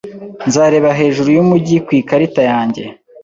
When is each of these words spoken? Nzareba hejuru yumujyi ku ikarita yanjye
Nzareba 0.47 0.89
hejuru 0.99 1.27
yumujyi 1.35 1.75
ku 1.85 1.91
ikarita 1.99 2.41
yanjye 2.51 2.83